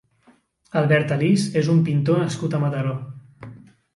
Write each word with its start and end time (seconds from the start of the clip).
Albert 0.79 1.13
Alís 1.15 1.43
és 1.61 1.69
un 1.75 1.83
pintor 1.89 2.19
nascut 2.21 2.57
a 2.59 2.65
Mataró. 2.65 2.95